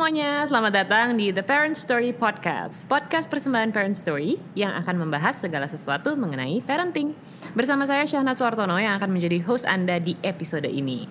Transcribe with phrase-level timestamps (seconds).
[0.00, 2.88] semuanya, selamat datang di The Parent Story Podcast.
[2.88, 7.12] Podcast persembahan Parent Story yang akan membahas segala sesuatu mengenai parenting.
[7.52, 11.04] Bersama saya Syahna Suartono yang akan menjadi host Anda di episode ini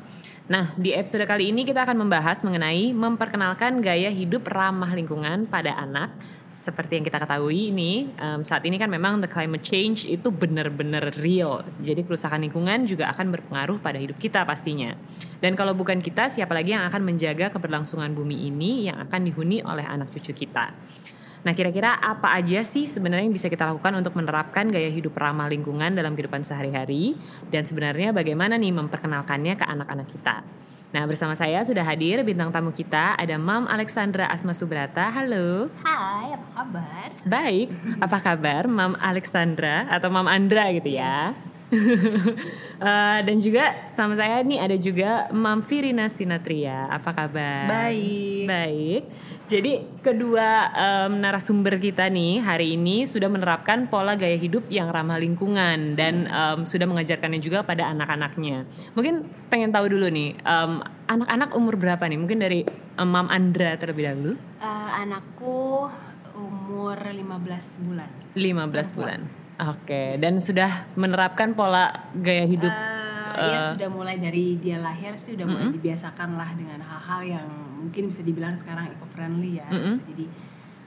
[0.49, 5.77] Nah, di episode kali ini kita akan membahas mengenai memperkenalkan gaya hidup ramah lingkungan pada
[5.77, 6.09] anak.
[6.49, 11.13] Seperti yang kita ketahui ini, um, saat ini kan memang the climate change itu benar-benar
[11.21, 11.61] real.
[11.85, 14.97] Jadi kerusakan lingkungan juga akan berpengaruh pada hidup kita pastinya.
[15.37, 19.61] Dan kalau bukan kita, siapa lagi yang akan menjaga keberlangsungan bumi ini yang akan dihuni
[19.61, 20.73] oleh anak cucu kita?
[21.39, 25.47] Nah, kira-kira apa aja sih sebenarnya yang bisa kita lakukan untuk menerapkan gaya hidup ramah
[25.47, 27.15] lingkungan dalam kehidupan sehari-hari
[27.47, 30.43] dan sebenarnya bagaimana nih memperkenalkannya ke anak-anak kita?
[30.89, 35.13] Nah, bersama saya sudah hadir bintang tamu kita ada Mam Alexandra Asma Subrata.
[35.13, 35.69] Halo.
[35.85, 37.09] Hai, apa kabar?
[37.23, 37.69] Baik.
[38.01, 41.31] Apa kabar Mam Alexandra atau Mam Andra gitu ya?
[41.37, 41.58] Yes.
[41.71, 46.89] Uh, dan juga sama saya nih ada juga Mam Firina Sinatria.
[46.89, 47.69] Apa kabar?
[47.69, 48.45] Baik.
[48.49, 49.01] Baik.
[49.49, 55.17] Jadi kedua um, narasumber kita nih hari ini sudah menerapkan pola gaya hidup yang ramah
[55.17, 58.65] lingkungan dan um, sudah mengajarkannya juga pada anak-anaknya.
[58.93, 62.19] Mungkin pengen tahu dulu nih, um, anak-anak umur berapa nih?
[62.21, 62.61] Mungkin dari
[62.97, 64.33] um, Mam Andra terlebih dahulu.
[64.61, 65.89] Uh, anakku
[66.37, 68.09] umur 15 bulan.
[68.37, 69.21] 15 bulan.
[69.59, 72.71] Oke, dan sudah menerapkan pola gaya hidup.
[72.71, 75.77] Uh, uh, ya sudah mulai dari dia lahir sih sudah mulai mm -hmm.
[75.83, 79.67] dibiasakan lah dengan hal-hal yang mungkin bisa dibilang sekarang eco friendly ya.
[79.67, 79.95] Mm -hmm.
[80.07, 80.25] Jadi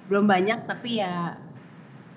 [0.08, 1.36] belum banyak tapi ya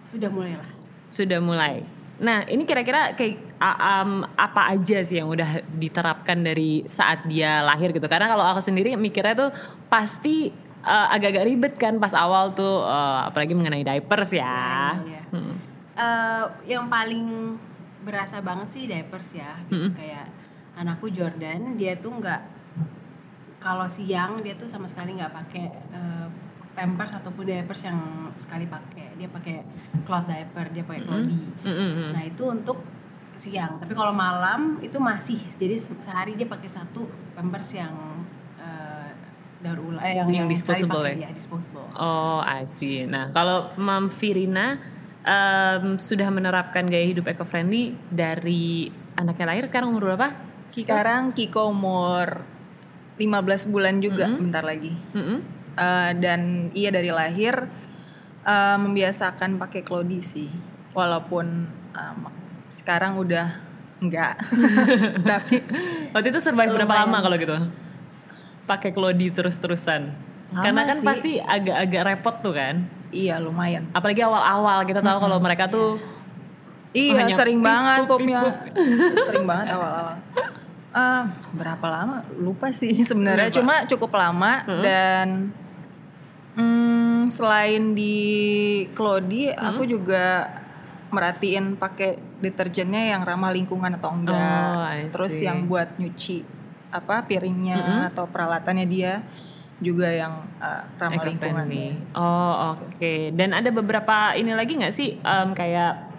[0.07, 0.69] sudah mulai lah.
[1.11, 1.83] Sudah mulai.
[2.23, 7.91] Nah, ini kira-kira kayak um, apa aja sih yang udah diterapkan dari saat dia lahir
[7.91, 8.07] gitu?
[8.07, 9.51] Karena kalau aku sendiri mikirnya tuh
[9.91, 10.47] pasti
[10.87, 14.39] uh, agak-agak ribet kan pas awal tuh, uh, apalagi mengenai diapers ya.
[14.39, 15.23] ya, ya, ya.
[15.35, 17.55] Hmm uh, yang paling
[18.05, 19.89] berasa banget sih diapers ya gitu.
[19.89, 19.97] Mm-hmm.
[19.97, 20.27] kayak
[20.77, 22.41] anakku Jordan dia tuh nggak
[23.57, 26.29] kalau siang dia tuh sama sekali nggak pakai uh,
[26.77, 29.15] pampers ataupun diapers yang sekali pakai.
[29.15, 29.63] Dia pakai
[30.03, 32.13] cloth diaper dia pakai clothy mm-hmm.
[32.13, 32.83] nah itu untuk
[33.35, 33.79] siang.
[33.79, 35.39] Tapi kalau malam itu masih.
[35.59, 37.95] Jadi sehari dia pakai satu pampers yang
[38.59, 39.09] uh,
[39.63, 41.27] daur ulang eh, yang, yang, yang disposable ya?
[41.27, 41.87] ya disposable.
[41.95, 43.07] Oh I see.
[43.07, 44.79] Nah kalau Mam Firina
[45.25, 50.37] um, sudah menerapkan gaya hidup eco friendly dari anaknya lahir sekarang umur berapa?
[50.69, 50.87] Kiko?
[50.87, 52.45] Sekarang Kiko umur
[53.17, 54.43] 15 bulan juga mm -hmm.
[54.45, 54.93] bentar lagi.
[54.93, 55.37] Mm -hmm.
[55.75, 56.41] uh, dan
[56.77, 57.67] iya dari lahir
[58.45, 60.49] uh, membiasakan pakai klodi sih.
[60.95, 62.19] Walaupun um,
[62.71, 63.59] sekarang udah
[63.99, 64.39] enggak.
[65.31, 65.55] Tapi
[66.15, 67.55] waktu itu survive berapa lama kalau gitu?
[68.65, 70.13] Pakai klodi terus-terusan.
[70.55, 71.05] Karena kan sih.
[71.05, 73.89] pasti agak-agak repot tuh kan Iya lumayan.
[73.93, 75.97] Apalagi awal-awal kita tahu kalau mereka tuh
[76.95, 78.39] Iya sering banget popnya
[79.27, 80.15] sering banget awal-awal.
[80.95, 82.23] Uh, berapa lama?
[82.39, 83.51] Lupa sih sebenarnya.
[83.51, 84.83] Cuma cukup lama hmm.
[84.83, 85.27] dan
[86.55, 88.15] hmm, selain di
[88.95, 89.59] Clody, hmm.
[89.59, 90.47] aku juga
[91.11, 94.63] merhatiin pakai deterjennya yang ramah lingkungan atau enggak.
[94.71, 96.47] Oh, Terus yang buat nyuci
[96.95, 98.09] apa piringnya -hmm.
[98.15, 99.19] atau peralatannya dia
[99.83, 101.67] juga yang uh, ramah lingkungan.
[102.15, 102.95] Oh oke.
[102.95, 103.35] Okay.
[103.35, 106.15] Dan ada beberapa ini lagi nggak sih um, kayak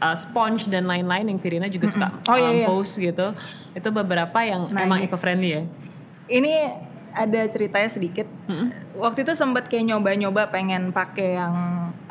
[0.00, 2.30] uh, sponge dan lain-lain yang Virina juga suka mm -hmm.
[2.32, 2.66] oh, iya, iya.
[2.68, 3.32] post gitu.
[3.72, 5.62] Itu beberapa yang nah, emang eco friendly ya.
[6.28, 6.54] Ini
[7.16, 8.28] ada ceritanya sedikit.
[8.44, 8.68] Mm -hmm.
[9.00, 11.54] Waktu itu sempat kayak nyoba-nyoba pengen pakai yang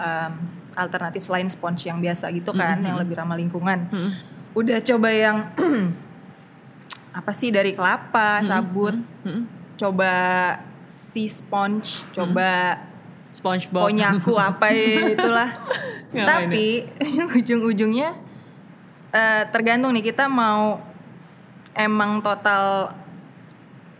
[0.01, 0.31] um,
[0.73, 2.87] alternatif selain sponge yang biasa gitu kan, mm -hmm.
[2.89, 3.85] yang lebih ramah lingkungan.
[3.93, 4.11] Mm -hmm.
[4.57, 5.37] Udah coba yang
[7.19, 8.97] apa sih dari kelapa, sabut.
[9.21, 10.11] Mm -hmm coba
[10.85, 13.33] si sponge coba hmm.
[13.35, 13.91] SpongeBob.
[13.91, 14.67] konyaku apa
[15.15, 15.49] itulah.
[16.15, 16.87] Tapi
[17.39, 18.15] ujung-ujungnya
[19.11, 20.79] uh, tergantung nih kita mau
[21.75, 22.95] emang total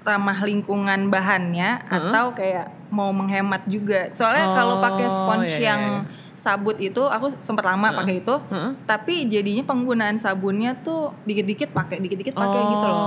[0.08, 1.96] ramah lingkungan bahannya -huh.
[2.00, 4.08] atau kayak mau menghemat juga.
[4.16, 8.04] Soalnya oh, kalau pakai sponge yeah, yang yeah iya sabut itu aku sempat lama uh,
[8.04, 13.04] pakai itu uh, tapi jadinya penggunaan sabunnya tuh dikit-dikit pakai dikit-dikit pakai oh, gitu loh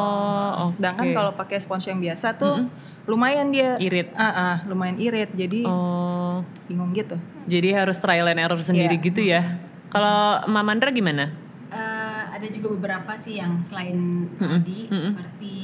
[0.65, 0.73] okay.
[0.75, 3.07] sedangkan kalau pakai spons yang biasa tuh uh -huh.
[3.09, 6.41] lumayan dia irit uh, uh, lumayan irit jadi oh.
[6.67, 7.17] bingung gitu
[7.49, 9.07] jadi harus trial and error sendiri yeah.
[9.07, 9.43] gitu ya
[9.89, 11.33] kalau Mamandra gimana
[11.69, 14.51] uh, ada juga beberapa sih yang selain uh -huh.
[14.61, 15.05] tadi uh -huh.
[15.13, 15.57] seperti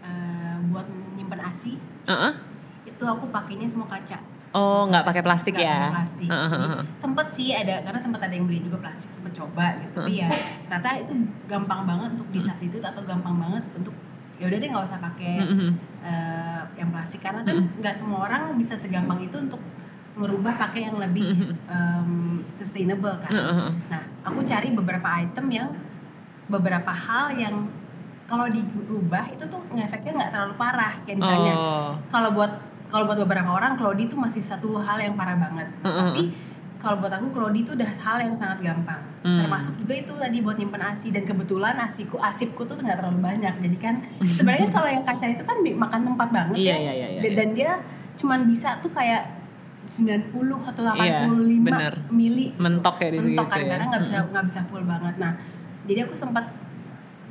[0.00, 1.76] uh, buat menyimpan asi
[2.08, 2.32] uh -huh.
[2.88, 5.88] itu aku pakainya semua kaca Oh, nggak pakai plastik gak ya?
[5.88, 6.28] Plastik.
[6.28, 6.80] Uh, -huh.
[7.00, 9.96] Sempet sih ada karena sempet ada yang beli juga plastik sempet coba gitu.
[9.96, 10.04] Uh.
[10.04, 10.30] Tapi ya
[10.68, 11.12] ternyata itu
[11.48, 13.96] gampang banget untuk di substitute atau gampang banget untuk
[14.36, 15.52] ya udah deh nggak usah pakai uh
[16.02, 19.62] uh, yang plastik karena kan nggak uh semua orang bisa segampang itu untuk
[20.12, 23.32] merubah pakai yang lebih um, sustainable kan.
[23.32, 23.72] Uh.
[23.88, 25.68] Nah, aku cari beberapa item yang
[26.52, 27.64] beberapa hal yang
[28.28, 31.92] kalau diubah itu tuh ngefeknya nggak terlalu parah kayak misalnya Oh.
[32.08, 32.52] kalau buat
[32.92, 35.96] kalau buat beberapa orang Claudie itu masih satu hal yang parah banget Mm-mm.
[36.04, 36.22] tapi
[36.76, 39.38] kalau buat aku Claudie itu udah hal yang sangat gampang Hmm.
[39.38, 43.54] termasuk juga itu tadi buat nyimpen asi dan kebetulan asiku asipku tuh nggak terlalu banyak
[43.56, 47.06] jadi kan sebenarnya kalau yang kaca itu kan makan tempat banget Iya, ya iya, iya,
[47.08, 47.70] iya, Dan- dan dia
[48.12, 49.22] cuman bisa tuh kayak
[49.86, 50.34] 90
[50.64, 51.18] atau 85 Iya,
[51.60, 51.94] bener.
[52.08, 53.66] mili Mentok ya di situ mentok kan ya.
[53.70, 55.32] karena nggak bisa nggak bisa full banget nah
[55.84, 56.44] jadi aku sempat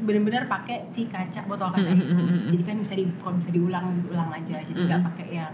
[0.01, 2.13] benar-benar pakai si kaca botol kaca itu
[2.51, 5.53] jadi kan bisa di kalau bisa diulang diulang aja jadi nggak pakai yang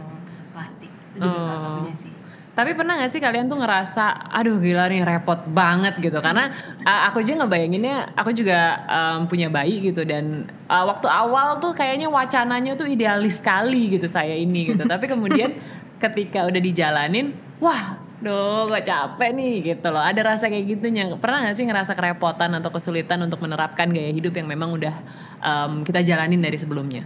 [0.52, 1.64] plastik itu juga salah Oh.
[1.82, 2.14] satunya sih
[2.58, 6.18] Tapi pernah gak sih kalian tuh ngerasa, aduh gila nih repot banget gitu.
[6.26, 6.50] Karena
[6.82, 10.02] uh, aku aja ngebayanginnya, aku juga um, punya bayi gitu.
[10.02, 14.82] Dan uh, waktu awal tuh kayaknya wacananya tuh idealis sekali gitu saya ini gitu.
[14.90, 15.54] Tapi kemudian
[16.02, 20.02] ketika udah dijalanin, wah Duh, gak capek nih gitu loh.
[20.02, 21.06] Ada rasa kayak gitunya.
[21.22, 24.96] Pernah gak sih ngerasa kerepotan atau kesulitan untuk menerapkan gaya hidup yang memang udah
[25.38, 27.06] um, kita jalanin dari sebelumnya?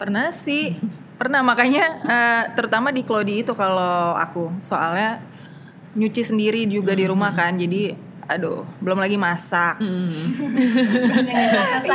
[0.00, 0.76] Pernah sih,
[1.16, 5.24] pernah makanya eh, terutama di Claudie itu kalau aku soalnya
[5.96, 7.96] nyuci sendiri juga di rumah kan, jadi
[8.28, 9.80] aduh belum lagi masak.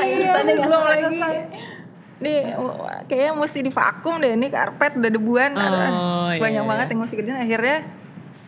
[0.01, 1.13] Iya, nggak belum selesai.
[1.13, 1.80] lagi.
[2.21, 5.89] Nih wah, kayaknya mesti divakum deh ini karpet udah debuan, Oh, aduh,
[6.31, 6.69] iya, banyak iya.
[6.69, 7.41] banget yang mesti kerjain.
[7.41, 7.77] Akhirnya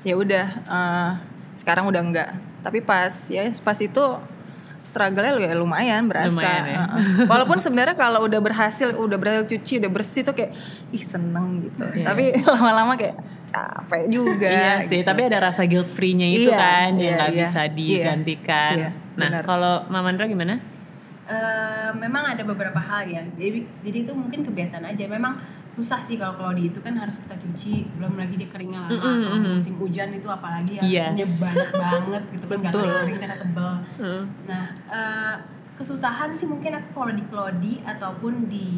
[0.06, 1.10] ya udah eh,
[1.58, 2.30] sekarang udah enggak.
[2.62, 4.04] Tapi pas ya pas itu
[4.84, 6.30] struggle-nya ya lumayan berasa.
[6.30, 6.78] Lumayan ya.
[6.86, 7.26] Heeh.
[7.26, 10.52] Walaupun sebenarnya kalau udah berhasil, udah berhasil cuci, udah bersih tuh kayak
[10.92, 11.84] ih seneng gitu.
[11.98, 12.06] Iya.
[12.12, 13.16] Tapi lama-lama kayak
[13.48, 14.50] capek juga.
[14.50, 15.08] Iya sih, gitu.
[15.08, 17.40] tapi ada rasa guilt free-nya itu Iya, kan yang iya, nggak iya.
[17.42, 18.74] bisa Iya, digantikan.
[18.76, 20.60] iya, nah, kalau Mamandra gimana?
[21.24, 23.24] Eh, memang ada beberapa hal ya.
[23.40, 25.08] Jadi jadi itu mungkin kebiasaan aja.
[25.08, 25.40] Memang
[25.72, 28.92] susah sih kalau Claudie itu kan harus kita cuci belum lagi dia keringnya lama.
[28.92, 31.16] Kalau musim hujan itu apalagi Yes.
[31.16, 32.46] nyebanyak banget gitu.
[32.46, 33.72] Kan nggak kering karena tebel
[34.44, 35.36] nah eh,
[35.74, 38.70] kesusahan sih mungkin aku kalau di Claudie ataupun di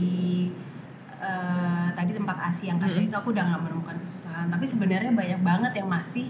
[1.18, 4.54] eh, tadi tempat asi yang kaca itu aku udah nggak menemukan kesusahan.
[4.54, 6.30] Tapi sebenarnya banyak banget yang masih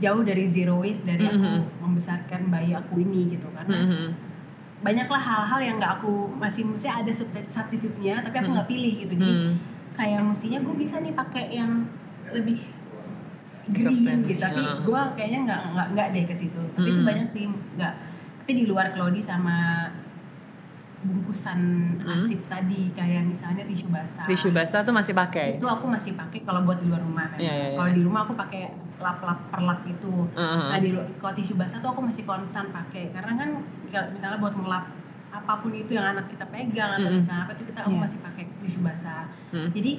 [0.00, 1.44] jauh dari zero waste dari aku
[1.80, 3.44] membesarkan bayi aku ini gitu.
[3.52, 4.32] Karena Mhm.
[4.84, 7.08] Banyaklah hal-hal yang nggak aku masih mesti ada
[7.46, 9.54] substitute-nya tapi aku nggak pilih gitu jadi Hmm.
[9.92, 11.88] kayak mestinya gue bisa nih pakai yang
[12.28, 12.60] lebih
[13.66, 14.76] green gitu tapi ya.
[14.78, 17.08] gue kayaknya nggak nggak nggak deh ke situ tapi itu Hmm.
[17.08, 17.94] banyak sih nggak
[18.38, 19.88] tapi di luar Claudie sama
[21.00, 21.60] bungkusan
[22.02, 24.30] asip tadi kayak misalnya tisu basah Hmm.
[24.30, 25.56] Tisu basah tuh masih pakai.
[25.56, 27.76] itu aku masih pakai kalau buat di luar rumah kan Iya, iya, iya.
[27.76, 28.62] kalau di rumah aku pakai
[28.96, 30.68] lap-lap perlap gitu Uh-huh.
[30.68, 30.88] nah di
[31.18, 33.50] kalau tisu basah tuh aku masih konstan pakai karena kan
[34.08, 34.84] misalnya buat melap
[35.30, 37.18] apa pun itu yang anak kita pegang atau Mm-mm.
[37.18, 38.00] misalnya apa itu kita aku Iya.
[38.00, 39.68] masih pakai tisu basah Mm.
[39.70, 39.92] jadi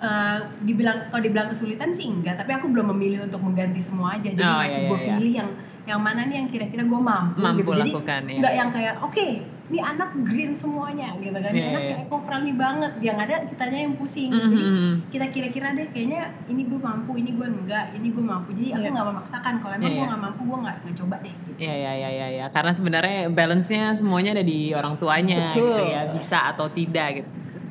[0.00, 4.28] eh, dibilang kalau dibilang kesulitan sih enggak tapi aku belum memilih untuk mengganti semua aja
[4.28, 5.12] jadi Oh, masih iya, gue iya, iya.
[5.14, 5.50] pilih yang
[5.80, 8.38] yang mana nih yang kira-kira gue mampu, Mampu gitu jadi lakukan, iya.
[8.38, 9.26] nggak yang kayak oke
[9.70, 11.96] ini anak green semuanya gitu kan Iya, anak iya.
[12.02, 14.92] eco friendly banget yang ada kitanya yang pusing jadi Mhm.
[15.08, 18.82] kita kira-kira deh kayaknya ini gue mampu ini gue enggak ini gue mampu jadi aku
[18.82, 18.90] Iya.
[18.92, 20.10] nggak memaksakan kalau emang Iya, gue iya.
[20.10, 22.46] nggak mampu gue nggak nggak coba deh gitu Iya iya iya iya ya.
[22.50, 25.70] karena sebenarnya balance-nya semuanya ada di orang tuanya Betul.
[25.70, 27.28] gitu ya, bisa atau tidak gitu.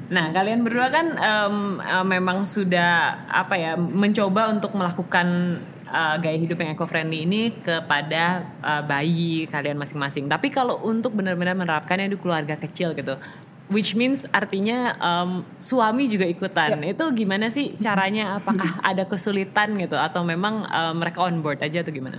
[0.09, 6.37] Nah, kalian berdua kan em, eh, memang sudah apa ya mencoba untuk melakukan eh, gaya
[6.37, 10.25] hidup yang eco-friendly ini kepada eh, bayi kalian masing-masing.
[10.25, 13.21] Tapi kalau untuk benar-benar menerapkannya di keluarga kecil gitu,
[13.69, 16.81] which means artinya em, suami juga ikutan.
[16.81, 18.41] Itu gimana sih caranya?
[18.41, 22.17] Apakah ada kesulitan gitu atau memang eh, mereka on board aja atau gimana?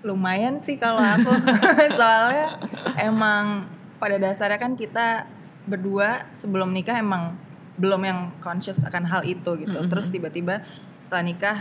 [0.00, 1.28] lumayan sih kalau aku
[1.98, 2.56] soalnya
[2.96, 3.68] emang
[4.00, 5.28] pada dasarnya kan kita
[5.68, 7.36] berdua sebelum nikah emang
[7.80, 9.78] belum yang conscious akan hal itu gitu.
[9.88, 10.64] Terus tiba-tiba
[11.00, 11.56] setelah nikah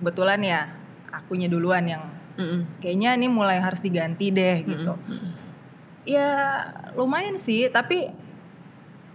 [0.00, 0.60] kebetulan ya
[1.08, 2.66] akunya duluan yang Mm-mm.
[2.82, 4.92] kayaknya ini mulai harus diganti deh gitu.
[6.04, 6.28] Ya
[6.92, 8.12] lumayan sih tapi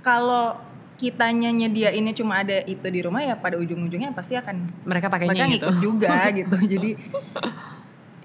[0.02, 0.58] kalau
[1.00, 5.46] kitanya nyediainnya cuma ada itu di rumah ya pada ujung-ujungnya pasti akan Mereka pakainya mereka
[5.48, 5.56] gitu.
[5.56, 6.58] ngikut juga gitu.
[6.60, 6.92] Jadi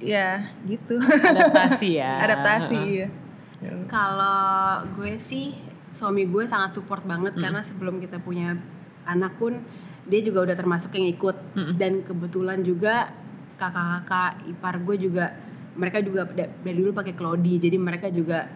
[0.00, 0.96] ya gitu.
[0.98, 2.12] Adaptasi ya.
[2.26, 3.06] Adaptasi iya.
[3.86, 5.54] kalau gue sih
[5.94, 8.58] suami gue sangat support banget karena sebelum kita punya
[9.04, 9.62] anak pun
[10.04, 11.36] dia juga udah termasuk yang ikut.
[11.72, 13.14] Dan kebetulan juga
[13.54, 15.24] kakak-kakak ipar gue juga
[15.74, 17.56] mereka juga da- dari dulu pakai Claudie.
[17.56, 18.50] Jadi mereka juga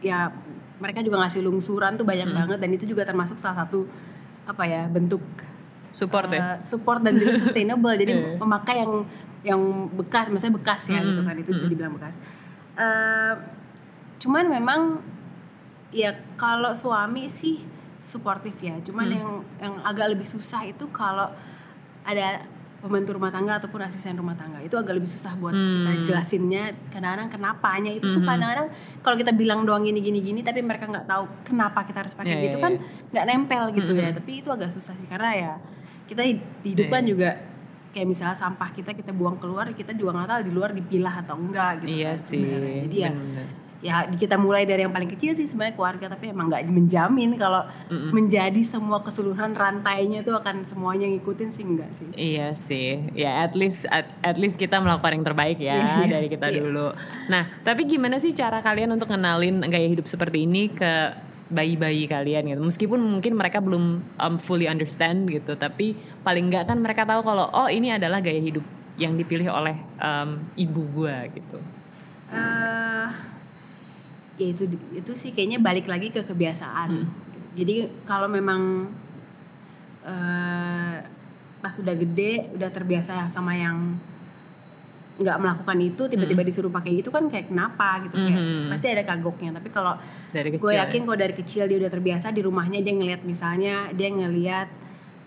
[0.00, 0.32] ya
[0.76, 2.58] mereka juga ngasih lungsuran tuh banyak banget.
[2.58, 3.84] Dan itu juga termasuk salah satu
[4.42, 5.22] apa ya bentuk
[5.92, 6.40] support ya?
[6.40, 7.92] uh, support dan juga sustainable.
[7.94, 8.92] Jadi memakai yang
[9.42, 9.60] yang
[9.92, 11.34] bekas maksudnya bekas ya gitu kan.
[11.36, 12.16] Itu bisa dibilang bekas.
[12.72, 13.34] Eh,
[14.18, 14.80] cuman memang
[15.92, 17.60] ya kalau suami sih
[18.02, 18.74] suportif ya.
[18.80, 21.30] Cuman yang yang agak lebih susah itu kalau
[22.02, 22.42] ada
[22.82, 24.58] pembantu rumah tangga ataupun asisten rumah tangga.
[24.58, 26.74] Itu agak lebih susah buat kita jelasinnya.
[26.88, 31.06] Kadang-kadang kenapanya itu tuh kadang-kadang kalau kita bilang doang gini gini gini tapi mereka nggak
[31.06, 32.82] tahu kenapa kita harus pakai Iya, gitu iya, kan iya.
[33.08, 34.10] nggak nempel gitu ya.
[34.10, 35.52] Tapi itu agak susah sih karena ya
[36.02, 37.30] kita hid- hidup kan juga
[37.92, 41.36] kayak misalnya sampah kita kita buang keluar kita juga nggak tahu di luar dipilah atau
[41.36, 42.80] enggak gitu Iya kan sih, sebenarnya.
[42.82, 43.46] jadi ya bener.
[43.82, 47.66] Ya kita mulai dari yang paling kecil sih sebenarnya keluarga tapi emang nggak menjamin kalau
[48.14, 53.58] menjadi semua keseluruhan rantainya tuh akan semuanya ngikutin sih enggak sih Iya sih, ya at
[53.58, 56.94] least at, at least kita melakukan yang terbaik ya dari kita dulu.
[57.26, 61.18] Nah, tapi gimana sih cara kalian untuk kenalin gaya hidup seperti ini ke
[61.50, 62.62] bayi-bayi kalian gitu?
[62.62, 67.50] Meskipun mungkin mereka belum um, fully understand gitu, tapi paling nggak kan mereka tahu kalau
[67.50, 68.62] oh ini adalah gaya hidup
[68.94, 71.58] yang dipilih oleh um, ibu gua gitu.
[72.32, 73.31] eh
[74.40, 74.64] ya itu
[74.96, 77.04] itu sih kayaknya balik lagi ke kebiasaan.
[77.52, 78.88] Jadi kalau memang
[80.02, 80.96] eh
[81.62, 83.94] pas udah gede, udah terbiasa sama yang
[85.12, 89.54] nggak melakukan itu, tiba-tiba disuruh pakai gitu kan kayak kenapa gitu kayak pasti ada kagoknya.
[89.54, 89.94] Tapi kalau
[90.32, 94.81] gue yakin kalau dari kecil dia udah terbiasa di rumahnya dia ngelihat misalnya dia ngelihat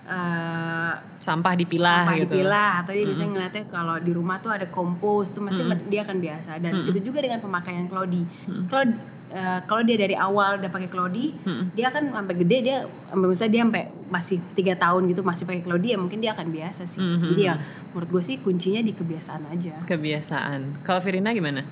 [0.05, 2.31] eh Sampah dipilah sampah gitu.
[2.31, 2.71] dipilah.
[2.79, 6.57] Atau dia bisa ngeliatnya kalau di rumah tuh ada kompos tuh masih dia akan biasa.
[6.59, 8.21] Dan itu juga dengan pemakaian Clody
[8.67, 8.85] kalau
[9.27, 11.33] eh, kalau dia dari awal udah pakai Clody
[11.71, 15.61] dia akan sampai gede dia sampai misalnya dia sampai masih tiga tahun gitu masih pakai
[15.61, 17.01] Clody ya mungkin dia akan biasa sih.
[17.01, 17.57] Jadi ya
[17.89, 19.81] menurut gue sih kuncinya di kebiasaan aja.
[19.83, 20.85] Kebiasaan.
[20.85, 21.65] Kalau Virina gimana?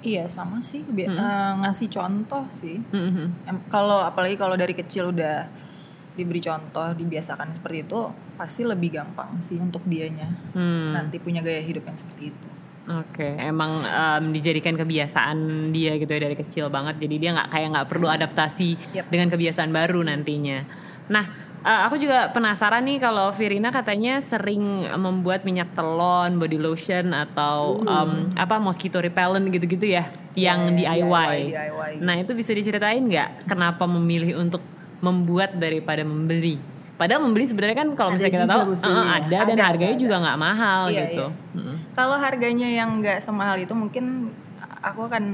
[0.00, 0.80] Iya sama sih.
[0.80, 2.78] Kebi- eh, ngasih contoh sih.
[2.88, 3.26] Mhm.
[3.44, 5.44] Em- Kalau apalagi kalau dari kecil udah
[6.20, 8.00] diberi contoh, dibiasakan seperti itu,
[8.36, 10.92] pasti lebih gampang sih untuk dianya Hmm.
[10.92, 12.46] nanti punya gaya hidup yang seperti itu.
[12.90, 15.38] Oke, emang em, dijadikan kebiasaan
[15.70, 16.98] dia gitu ya dari kecil banget.
[16.98, 19.04] Jadi dia nggak kayak nggak perlu adaptasi Yep.
[19.08, 20.58] dengan kebiasaan baru nantinya.
[21.06, 21.24] Nah,
[21.60, 24.58] eh, aku juga penasaran nih kalau Virina katanya sering
[24.96, 31.04] membuat minyak telon, body lotion atau em, apa mosquito repellent gitu-gitu ya, yang Ya, ya,
[31.04, 31.36] DIY.
[31.46, 31.92] DIY.
[32.00, 34.64] Nah itu bisa diceritain nggak kenapa memilih untuk
[35.00, 36.56] membuat daripada membeli?
[36.94, 39.04] Padahal membeli sebenarnya kan kalau Ada misalnya kita tahu eh, ya.
[39.16, 41.26] ada dan Ada, harganya ada, juga nggak mahal Iya, gitu.
[41.26, 41.56] iya.
[41.56, 41.76] Mm-mm.
[41.96, 44.04] Kalau harganya yang nggak semahal itu mungkin
[44.80, 45.24] aku akan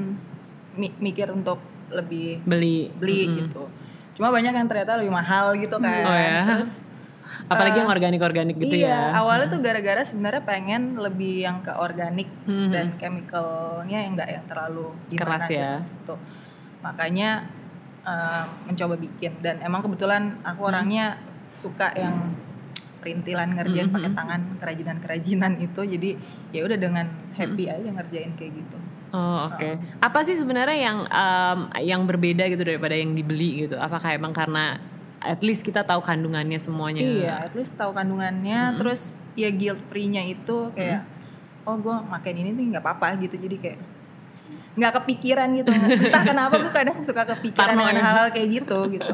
[0.75, 1.59] mi- mikir untuk
[1.91, 3.67] lebih Beli beli gitu.
[4.15, 6.03] Cuma banyak yang ternyata lebih mahal gitu kan.
[6.07, 6.43] Oh ya.
[6.63, 6.87] Terus
[7.51, 9.19] Apalagi yang organik-organik gitu iya, ya.
[9.19, 14.95] awalnya tuh gara-gara sebenarnya pengen lebih yang ke organik dan chemicalnya yang nggak yang terlalu
[15.11, 15.75] Keras ya.
[15.83, 16.15] gitu.
[16.87, 17.51] Makanya
[18.07, 19.43] eh, mencoba bikin.
[19.43, 21.19] Dan emang kebetulan aku orangnya
[21.51, 22.33] suka yang
[23.03, 26.11] perintilan ngerjain pakai tangan kerajinan-kerajinan itu jadi
[26.51, 27.07] ya udah dengan
[27.39, 28.79] happy aja ngerjain kayak gitu.
[29.15, 29.79] Oh oke.
[30.03, 33.79] Apa sih sebenarnya yang em, yang berbeda gitu daripada yang dibeli gitu?
[33.79, 34.83] Apakah emang karena
[35.23, 37.01] at least kita tahu kandungannya semuanya?
[37.01, 41.07] Iya, at least tahu kandungannya, terus ya guilt free-nya itu kayak
[41.63, 43.79] oh gue makan ini nih nggak apa-apa gitu, jadi kayak
[44.77, 45.73] nggak kepikiran gitu.
[45.73, 48.03] Entah kenapa gue kadang suka kepikiran Parno dengan ya.
[48.05, 49.09] hal-hal kayak gitu gitu.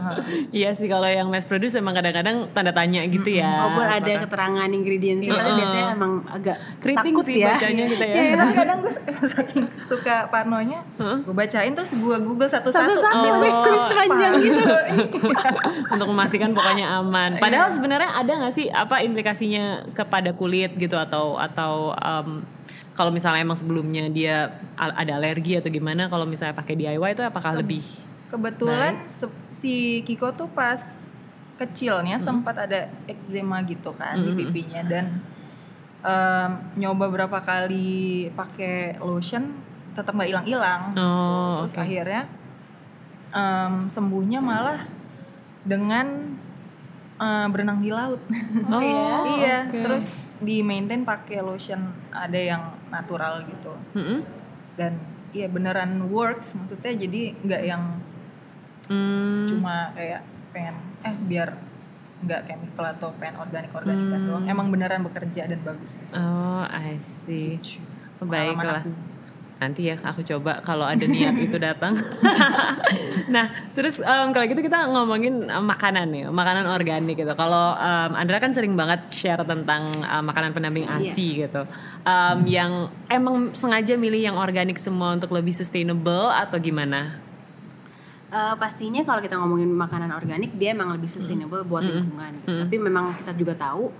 [0.50, 3.47] Iya sih kalau yang mass produce emang kadang-kadang tanda tanya gitu ya.
[3.62, 7.54] Walaupun ada Apakah- keterangan ingredientsnya, tapi biasanya emang agak Keriting takut sih ya.
[7.54, 8.14] bacanya gitu ya.
[8.19, 8.92] Iya, tapi kadang gue
[9.38, 12.83] saking suka parnonya, gue bacain terus gue google satu-satu.
[12.83, 13.47] Satu-satu, gitu.
[13.62, 14.66] tulis panjang gitu.
[15.95, 17.38] untuk memastikan pokoknya aman.
[17.38, 22.42] Padahal sebenarnya ada nggak sih apa implikasinya kepada kulit gitu atau atau em,
[22.92, 27.57] kalau misalnya emang sebelumnya dia ada alergi atau gimana kalau misalnya pakai DIY itu apakah
[27.57, 27.83] lebih
[28.28, 30.81] Kebetulan se- si Kiko tuh pas
[31.61, 35.21] kecilnya sempat ada eczema gitu kan di pipinya dan
[36.00, 39.52] em, nyoba berapa kali pakai lotion
[39.92, 40.97] tetap nggak hilang-hilang.
[40.97, 41.83] Oh, Terus oke.
[41.85, 42.23] akhirnya
[43.31, 44.81] em, sembuhnya malah
[45.62, 46.33] dengan
[47.23, 48.19] eh, berenang di laut.
[48.67, 49.79] Oh, iya, oke.
[49.79, 51.79] terus di maintain pakai lotion
[52.11, 54.21] ada yang natural gitu Mm-mm.
[54.75, 54.99] dan
[55.31, 57.85] iya beneran works maksudnya jadi nggak yang
[58.83, 61.55] Hmm, cuma kayak pengen eh biar
[62.21, 64.26] nggak chemical atau pengen organik organikan Hmm.
[64.29, 66.12] doang emang beneran bekerja dan bagus gitu.
[66.12, 67.62] Oh, I see.
[68.19, 68.83] Baiklah.
[68.83, 69.12] aku.
[69.62, 71.95] Nanti ya aku coba kalau ada niat itu datang.
[73.35, 77.31] nah, terus em, kalau gitu kita ngomongin makanan nih, makanan organik gitu.
[77.38, 81.62] Kalau em, Andra kan sering banget share tentang em, makanan pendamping ASI gitu.
[82.02, 87.23] Em, yang emang sengaja milih yang organik semua untuk lebih sustainable atau gimana?
[88.33, 92.64] Eh, pastinya kalau kita ngomongin makanan organik dia emang lebih sustainable buat lingkungan gitu.
[92.64, 93.92] tapi memang kita juga tahu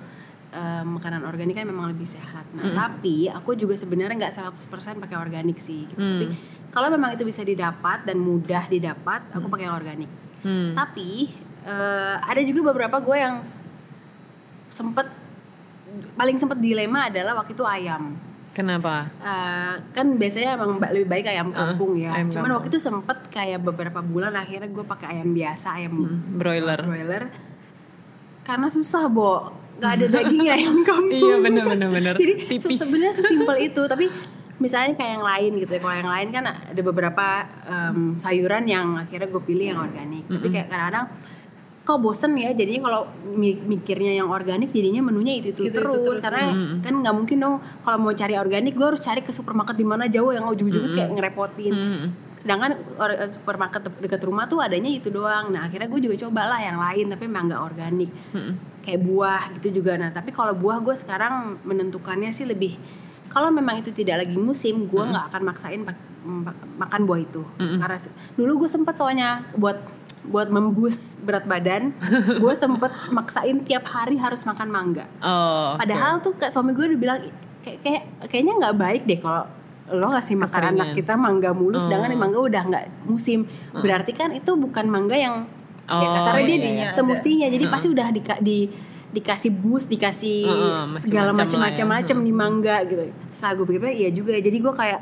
[0.53, 4.69] eh, makanan organik kan memang lebih sehat nah tapi aku juga sebenarnya nggak 100%
[4.99, 5.97] pakai organik sih gitu.
[5.97, 6.27] tapi
[6.69, 10.75] kalau memang itu bisa didapat dan mudah didapat aku pakai yang organik Hmm.
[10.75, 11.31] tapi
[11.63, 13.47] eh, ada juga beberapa gue yang
[14.69, 15.07] sempet
[16.13, 18.17] paling sempat dilema adalah waktu itu ayam
[18.51, 19.09] Kenapa?
[19.17, 22.13] Uh, kan biasanya emang lebih baik ayam kampung ya.
[22.13, 22.57] ayam Cuman kampung.
[22.59, 25.95] waktu itu sempet kayak beberapa bulan akhirnya gue pakai ayam biasa, ayam
[26.37, 26.77] Broiler.
[26.77, 27.33] broiler.
[28.43, 29.57] Karena susah, Bo.
[29.83, 31.11] Gak ada daging ayam kampung.
[31.11, 32.15] Iya bener bener bener.
[32.15, 32.79] Jadi se- Tipis.
[32.81, 34.07] sebenarnya sesimpel itu, tapi
[34.57, 35.81] misalnya kayak yang lain gitu ya.
[35.83, 37.27] Kalau yang lain kan ada beberapa
[37.67, 40.23] em, sayuran yang akhirnya gue pilih yang organik.
[40.25, 41.07] Tapi kayak kadang-kadang
[41.83, 45.99] kok bosen ya jadinya kalau mi- mikirnya yang organik jadinya menunya itu itu, Itu-itu terus,
[45.99, 49.75] terus, karena kan nggak mungkin dong kalau mau cari organik gue harus cari ke supermarket
[49.75, 51.75] di mana jauh yang ujung-ujungnya kayak ngerepotin
[52.35, 55.49] sedangkan eh, supermarket de- dekat rumah tuh adanya itu doang.
[55.49, 58.11] Nah akhirnya gue juga coba lah yang lain tapi emang nggak organik.
[58.81, 59.95] Kayak buah gitu juga.
[59.95, 62.75] Nah tapi kalau buah gue sekarang menentukannya sih lebih
[63.27, 66.45] kalau memang itu tidak lagi musim gue nggak akan maksain pak- m-
[66.77, 67.43] makan buah itu.
[67.79, 69.79] Karena se- dulu gue sempet soalnya buat
[70.23, 71.91] buat membus berat badan
[72.43, 75.07] gue sempet maksain tiap hari harus makan mangga.
[75.19, 75.75] Oh.
[75.75, 77.19] Padahal tuh kayak suami gue udah bilang
[77.61, 79.47] kayak kayak kayaknya nggak baik deh kalau
[79.93, 80.75] lo ngasih makan Keseringan.
[80.75, 81.81] anak kita mangga mulu Oh.
[81.81, 83.45] sedangkan mangga udah nggak musim.
[83.73, 85.45] Berarti kan itu bukan mangga yang
[85.83, 86.89] ya Oh, kasarnya dia iya, di- iya.
[86.91, 87.47] semestinya.
[87.47, 88.59] Jadi pasti udah di, di
[89.13, 91.73] dikasih boost, dikasih Heeh, segala macem-macem lah ya.
[91.75, 93.03] macam-macam di mangga gitu.
[93.29, 94.33] Setelah gue pikir iya juga.
[94.35, 95.01] Jadi gue kayak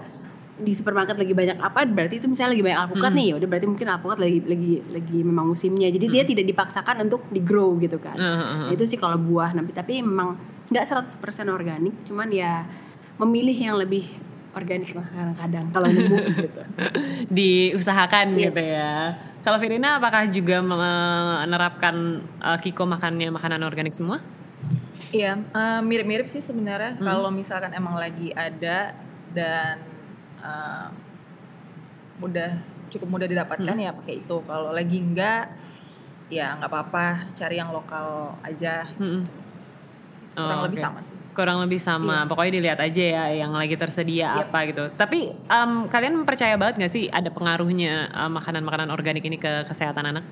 [0.58, 2.86] di supermarket lagi banyak apa berarti itu misalnya lagi banyak Hmm.
[2.86, 6.44] alpukat nih ya udah berarti mungkin alpukat lagi lagi lagi memang musimnya jadi dia tidak
[6.46, 8.28] dipaksakan untuk di grow gitu kan Hmm.
[8.36, 10.36] Heeh, Nah, itu sih kalau buah tapi tapi memang
[10.68, 11.16] nggak 100%
[11.48, 12.68] organik cuman ya
[13.16, 14.04] memilih yang lebih
[14.50, 16.60] organik lah kadang-kadang kalau nemu gitu
[17.28, 18.50] diusahakan Yes.
[18.50, 18.92] gitu ya.
[19.40, 21.96] Kalau Firina apakah juga menerapkan
[22.38, 24.20] uh, Kiko makannya makanan organik semua?
[25.10, 26.94] Iya, eh, mirip-mirip sih sebenarnya.
[26.96, 28.94] Kalau misalkan emang lagi ada
[29.32, 29.80] dan
[30.38, 30.86] eh,
[32.18, 32.50] mudah
[32.88, 34.36] cukup mudah didapatkan ya pakai itu.
[34.44, 35.50] Kalau lagi enggak,
[36.28, 38.86] ya nggak apa-apa, cari yang lokal aja.
[38.98, 39.22] Mm-mm.
[40.30, 40.84] Kurang Oh, lebih oke.
[40.84, 41.16] sama sih.
[41.30, 42.24] Kurang lebih sama.
[42.24, 44.44] Pokoknya dilihat aja ya yang lagi tersedia Yep.
[44.44, 44.84] apa gitu.
[44.92, 50.06] Tapi em, kalian percaya banget gak sih ada pengaruhnya eh, makanan-makanan organik ini ke kesehatan
[50.06, 50.24] anak?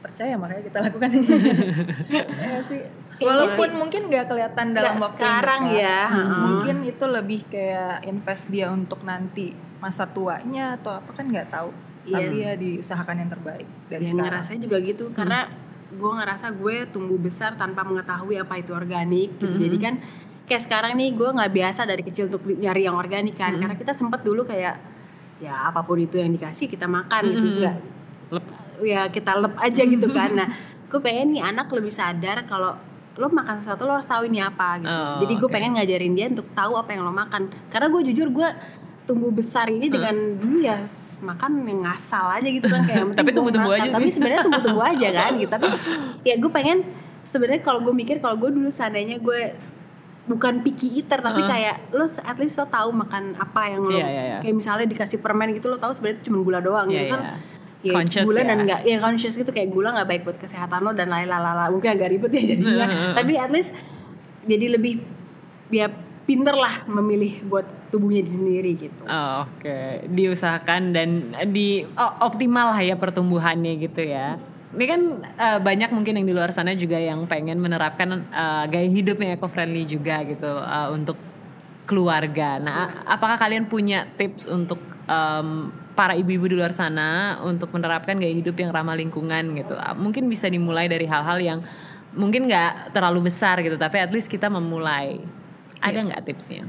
[0.00, 1.08] Percaya makanya kita lakukan
[2.42, 2.80] Iya sih.
[3.18, 5.84] Walaupun mungkin nggak kelihatan dalam Nggak waktu sekarang yang dekat.
[5.86, 6.40] ya, Hmm.
[6.42, 11.70] Mungkin itu lebih kayak invest dia untuk nanti masa tuanya atau apa kan nggak tahu.
[12.02, 14.26] Iya Tapi ya diusahakan yang terbaik dari ya sekarang.
[14.34, 15.46] ngerasanya juga gitu karena
[15.92, 19.56] gue ngerasa gue tumbuh besar tanpa mengetahui apa itu organik gitu.
[19.56, 19.94] Jadi kan
[20.48, 23.52] kayak sekarang nih gue nggak biasa dari kecil untuk nyari yang organik kan.
[23.60, 24.80] Karena kita sempet dulu kayak
[25.42, 27.60] ya apa pun itu yang dikasih kita makan gitu.
[27.60, 27.76] Juga
[28.32, 28.44] Lep.
[28.82, 30.30] ya kita lep aja gitu kan.
[30.40, 30.48] Nah
[30.88, 32.76] gue pengen nih anak lebih sadar kalau
[33.12, 34.88] lo makan sesuatu lo harus tahu ini apa gitu.
[34.88, 35.52] Oh, jadi gue oke.
[35.52, 37.52] pengen ngajarin dia untuk tahu apa yang lo makan.
[37.68, 38.48] Karena gue jujur gue
[39.02, 40.78] tumbuh besar ini dengan dulu ya
[41.20, 44.14] makan yang ngasal aja gitu kan kayak Tapi tumbuh-tumbuh aja tapi sih.
[44.14, 45.66] sebenarnya tumbuh-tumbuh aja kan gitu tapi
[46.22, 46.78] ya gue pengen
[47.22, 49.58] sebenarnya kalau gue mikir kalau gue dulu seandainya gue
[50.22, 54.06] bukan picky eater tapi kayak lo at least lo tahu makan apa yang lo Iya,
[54.06, 54.38] iya, iya.
[54.38, 57.20] kayak misalnya dikasih permen gitu lo tahu sebenarnya itu cuma gula doang Iya, gitu kan
[57.20, 57.34] iya.
[57.82, 58.46] ya Conscious gula ya.
[58.46, 61.90] dan enggak ya conscious gitu kayak gula nggak baik buat kesehatan lo dan lain-lain mungkin
[61.90, 63.74] agak ribet ya jadinya tapi at least
[64.42, 65.02] jadi lebih
[65.68, 65.90] ya
[66.22, 71.08] pinter lah memilih buat tubuhnya sendiri gitu Oh, Oke, diusahakan dan
[71.50, 74.38] di oh, optimal lah ya pertumbuhannya gitu ya.
[74.72, 75.00] Ini kan
[75.36, 79.36] eh, banyak mungkin yang di luar sana juga yang pengen menerapkan eh, gaya hidup yang
[79.36, 81.18] eco-friendly juga gitu eh, untuk
[81.84, 82.56] keluarga.
[82.62, 88.32] Nah, apakah kalian punya tips untuk em, para ibu-ibu di luar sana untuk menerapkan gaya
[88.32, 89.74] hidup yang ramah lingkungan gitu?
[89.76, 91.58] Ah, Mungkin bisa dimulai dari hal-hal yang
[92.16, 95.20] mungkin nggak terlalu besar gitu, tapi at least kita memulai.
[95.82, 96.64] Ada nggak tipsnya?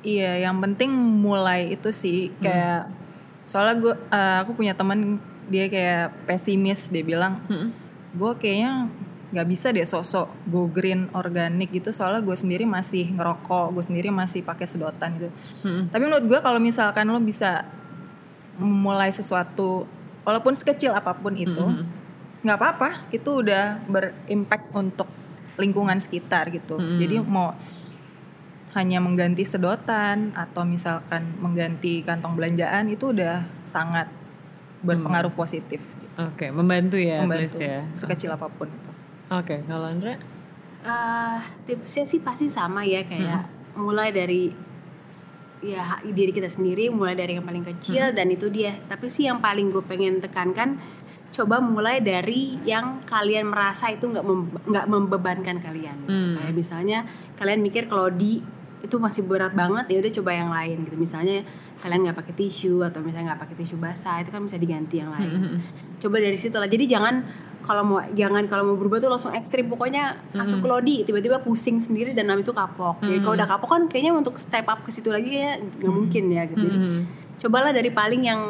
[0.00, 2.88] Iya, yang penting mulai itu sih kayak
[3.44, 3.94] soalnya gue
[4.40, 5.20] aku punya teman
[5.52, 7.42] dia kayak pesimis dia bilang
[8.16, 8.88] gue kayaknya
[9.30, 14.08] nggak bisa deh sosok go green organik gitu soalnya gue sendiri masih ngerokok gue sendiri
[14.10, 15.30] masih pakai sedotan gitu.
[15.92, 17.68] Tapi menurut gue kalau misalkan lo bisa
[18.56, 19.84] mulai sesuatu
[20.24, 21.66] walaupun sekecil apa pun itu
[22.40, 25.06] nggak apa-apa itu udah berimpact untuk
[25.60, 26.78] lingkungan sekitar gitu.
[26.78, 27.52] Jadi mau
[28.70, 34.06] hanya mengganti sedotan atau misalkan mengganti kantong belanjaan itu udah sangat
[34.86, 36.16] berpengaruh positif gitu.
[36.22, 37.82] Oke, membantu ya, membantu ya.
[37.90, 38.90] sekecil apa pun itu.
[39.30, 40.14] Oke, kalau Andra?
[40.80, 43.44] Eh, tipsnya sih pasti sama ya kayak
[43.76, 44.48] mulai dari
[45.60, 49.44] ya diri kita sendiri mulai dari yang paling kecil dan itu dia tapi sih yang
[49.44, 50.80] paling gue pengen tekankan
[51.30, 56.40] coba mulai dari yang kalian merasa itu nggak mem- nggak membebankan kalian gitu.
[56.40, 56.98] kayak misalnya
[57.36, 58.40] kalian mikir kalau di
[58.80, 60.96] itu masih berat banget ya udah coba yang lain gitu.
[60.96, 61.44] Misalnya
[61.80, 65.12] kalian nggak pakai tisu atau misalnya nggak pakai tisu basah itu kan bisa diganti yang
[65.12, 65.60] lain.
[66.00, 66.68] Coba dari situ lah.
[66.68, 67.24] Jadi jangan
[67.60, 69.68] kalau mau jangan kalau mau berubah tuh langsung ekstrim.
[69.68, 73.04] Pokoknya masuk lodi tiba-tiba pusing sendiri dan habis itu kapok.
[73.04, 76.24] Jadi kalau udah kapok kan kayaknya untuk step up ke situ lagi ya nggak mungkin
[76.32, 76.64] ya gitu.
[76.64, 76.88] Jadi
[77.40, 78.40] cobalah dari paling yang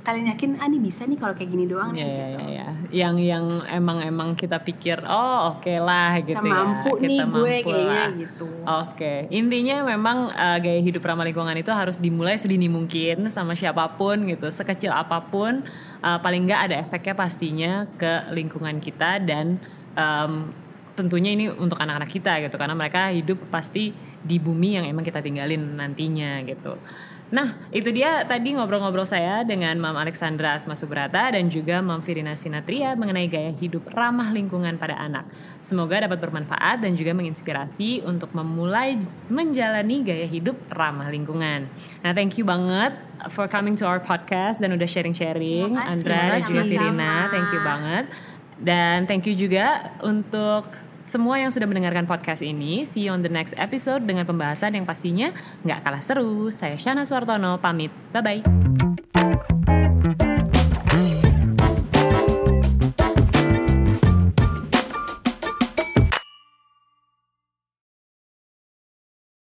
[0.00, 2.40] kalian yakin ah ini bisa nih kalau kayak gini doang Ya, nih, ya, gitu.
[2.40, 2.68] ya, ya.
[2.90, 6.56] Yang yang emang emang kita pikir oh oke lah gitu kita ya.
[6.56, 8.08] mampu nih gue mampu kayaknya lah.
[8.16, 13.56] gitu Oke, intinya memang uh, gaya hidup ramah lingkungan itu harus dimulai sedini mungkin sama
[13.56, 15.64] siapa pun gitu, sekecil apa pun,
[16.04, 19.56] uh, paling nggak ada efeknya pastinya ke lingkungan kita dan
[19.96, 20.52] um,
[20.94, 25.24] tentunya ini untuk anak-anak kita gitu, karena mereka hidup pasti di bumi yang emang kita
[25.24, 26.76] tinggalin nantinya gitu.
[27.30, 32.34] Nah, itu dia tadi ngobrol-ngobrol saya dengan Mam Alexandra Asma Subrata dan juga Mam Firina
[32.34, 35.30] Sinatria mengenai gaya hidup ramah lingkungan pada anak.
[35.62, 38.98] Semoga dapat bermanfaat dan juga menginspirasi untuk memulai
[39.30, 41.70] menjalani gaya hidup ramah lingkungan.
[42.02, 42.98] Nah, thank you banget
[43.30, 45.78] for coming to our podcast dan udah sharing-sharing.
[45.78, 46.66] Andra dan juga.
[46.66, 47.14] Firina.
[47.30, 48.04] Thank you banget.
[48.60, 52.84] Dan thank you juga untuk semua yang sudah mendengarkan podcast ini.
[52.84, 55.32] See you on the next episode dengan pembahasan yang pastinya
[55.64, 56.52] nggak kalah seru.
[56.52, 57.92] Saya Shana Suartono, pamit.
[58.12, 58.89] Bye-bye.